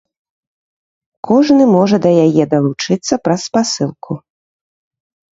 Кожны 1.27 1.63
можа 1.75 1.97
да 2.05 2.13
яе 2.25 2.43
далучыцца 2.53 3.13
праз 3.27 3.39
спасылку. 3.51 4.17